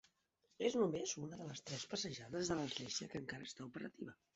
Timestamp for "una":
1.25-1.39